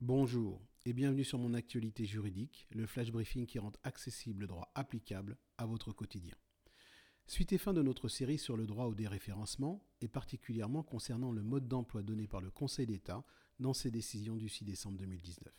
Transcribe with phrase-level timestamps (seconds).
[0.00, 4.72] Bonjour et bienvenue sur mon actualité juridique, le flash briefing qui rend accessible le droit
[4.74, 6.34] applicable à votre quotidien.
[7.26, 11.42] Suite et fin de notre série sur le droit au déréférencement, et particulièrement concernant le
[11.42, 13.22] mode d'emploi donné par le Conseil d'État
[13.58, 15.52] dans ses décisions du 6 décembre 2019.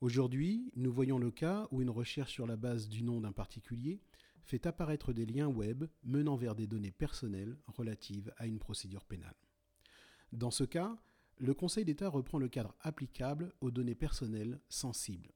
[0.00, 4.00] Aujourd'hui, nous voyons le cas où une recherche sur la base du nom d'un particulier
[4.44, 9.34] fait apparaître des liens web menant vers des données personnelles relatives à une procédure pénale.
[10.30, 10.96] Dans ce cas,
[11.38, 15.32] le Conseil d'État reprend le cadre applicable aux données personnelles sensibles.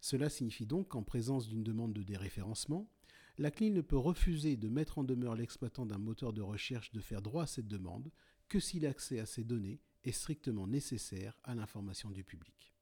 [0.00, 2.90] Cela signifie donc qu'en présence d'une demande de déréférencement,
[3.38, 7.00] la CNIL ne peut refuser de mettre en demeure l'exploitant d'un moteur de recherche de
[7.00, 8.10] faire droit à cette demande
[8.48, 12.72] que si l'accès à ces données est strictement nécessaire à l'information du public.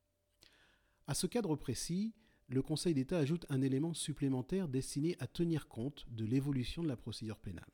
[1.07, 2.15] À ce cadre précis,
[2.49, 6.97] le Conseil d'État ajoute un élément supplémentaire destiné à tenir compte de l'évolution de la
[6.97, 7.73] procédure pénale.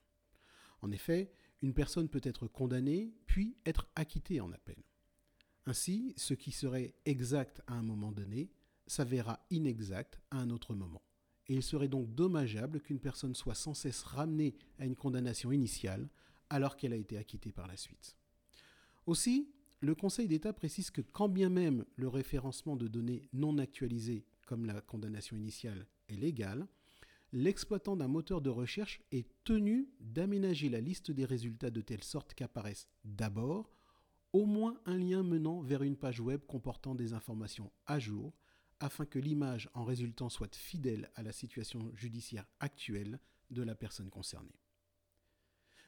[0.80, 1.33] En effet,
[1.63, 4.83] une personne peut être condamnée puis être acquittée en appel.
[5.67, 8.51] Ainsi, ce qui serait exact à un moment donné
[8.87, 11.02] s'avérera inexact à un autre moment.
[11.47, 16.09] Et il serait donc dommageable qu'une personne soit sans cesse ramenée à une condamnation initiale
[16.49, 18.17] alors qu'elle a été acquittée par la suite.
[19.07, 24.24] Aussi, le Conseil d'État précise que quand bien même le référencement de données non actualisées
[24.47, 26.67] comme la condamnation initiale est légal,
[27.33, 32.35] l'exploitant d'un moteur de recherche est tenu d'aménager la liste des résultats de telle sorte
[32.35, 33.71] qu'apparaisse d'abord
[34.33, 38.33] au moins un lien menant vers une page web comportant des informations à jour,
[38.79, 43.21] afin que l'image en résultant soit fidèle à la situation judiciaire actuelle
[43.51, 44.59] de la personne concernée.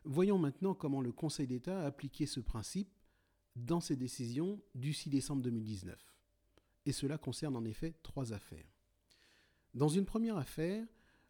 [0.05, 2.93] Voyons maintenant comment le Conseil d'État a appliqué ce principe
[3.55, 5.97] dans ses décisions du 6 décembre 2019.
[6.87, 8.69] Et cela concerne en effet trois affaires.
[9.75, 10.85] Dans une première affaire,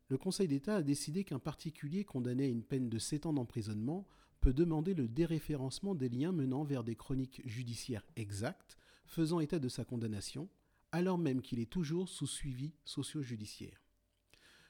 [0.09, 4.07] le Conseil d'État a décidé qu'un particulier condamné à une peine de 7 ans d'emprisonnement
[4.41, 9.69] peut demander le déréférencement des liens menant vers des chroniques judiciaires exactes faisant état de
[9.69, 10.49] sa condamnation,
[10.91, 13.81] alors même qu'il est toujours sous suivi socio-judiciaire.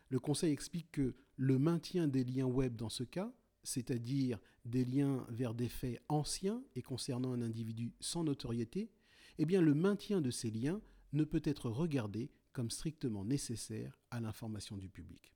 [0.09, 5.25] Le Conseil explique que le maintien des liens web dans ce cas, c'est-à-dire des liens
[5.31, 8.91] vers des faits anciens et concernant un individu sans notoriété,
[9.39, 10.81] eh bien le maintien de ces liens
[11.13, 15.35] ne peut être regardé comme strictement nécessaire à l'information du public.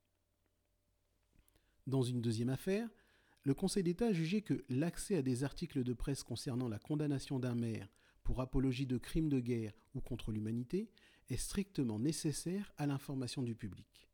[1.87, 2.89] Dans une deuxième affaire,
[3.45, 7.39] le Conseil d'État a jugé que l'accès à des articles de presse concernant la condamnation
[7.39, 7.89] d'un maire
[8.25, 10.91] pour apologie de crimes de guerre ou contre l'humanité
[11.29, 14.09] est strictement nécessaire à l'information du public.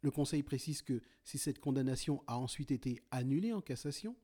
[0.00, 4.16] Le Conseil précise que si cette condamnation a ensuite été annulée en cassation,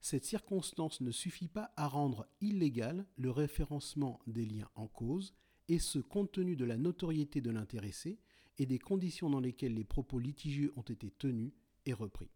[0.00, 5.34] cette circonstance ne suffit pas à rendre illégal le référencement des liens en cause
[5.68, 8.18] et ce compte tenu de la notoriété de l'intéressé
[8.58, 11.52] et des conditions dans lesquelles les propos litigieux ont été tenus
[11.86, 12.30] et repris.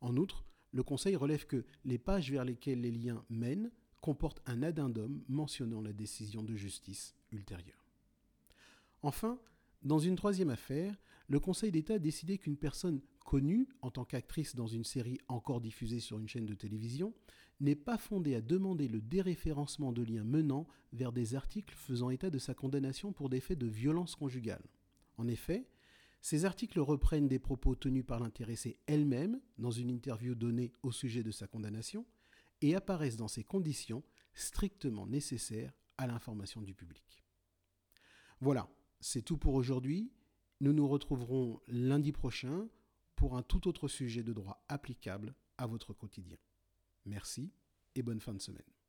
[0.00, 4.62] En outre, le Conseil relève que les pages vers lesquelles les liens mènent comportent un
[4.62, 7.84] addendum mentionnant la décision de justice ultérieure.
[9.02, 9.38] Enfin,
[9.82, 10.96] dans une troisième affaire,
[11.28, 13.00] le Conseil d'État a décidé qu'une personne
[13.30, 17.14] connue en tant qu'actrice dans une série encore diffusée sur une chaîne de télévision
[17.60, 22.28] n'est pas fondée à demander le déréférencement de liens menant vers des articles faisant état
[22.28, 24.64] de sa condamnation pour des faits de violence conjugale.
[25.16, 25.68] En effet,
[26.20, 31.22] ces articles reprennent des propos tenus par l'intéressée elle-même dans une interview donnée au sujet
[31.22, 32.06] de sa condamnation
[32.62, 34.02] et apparaissent dans ces conditions
[34.34, 37.24] strictement nécessaires à l'information du public.
[38.40, 38.68] Voilà,
[38.98, 40.10] c'est tout pour aujourd'hui.
[40.60, 42.68] Nous nous retrouverons lundi prochain
[43.20, 46.38] pour un tout autre sujet de droit applicable à votre quotidien.
[47.04, 47.52] Merci
[47.94, 48.79] et bonne fin de semaine.